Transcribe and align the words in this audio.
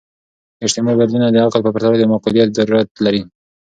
اجتماعي 0.65 0.97
بدلونونه 0.99 1.29
د 1.31 1.37
عقل 1.45 1.61
په 1.63 1.71
پرتله 1.73 1.95
د 1.99 2.03
معقولیت 2.11 2.49
ضرورت 2.57 2.89
لري. 3.05 3.21